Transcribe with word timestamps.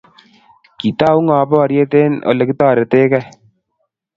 Kitau 0.79 1.17
ngo 1.23 1.35
boryet 1.51 1.91
noto 1.91 1.97
eng 2.05 2.15
olegitoretegei? 2.29 3.25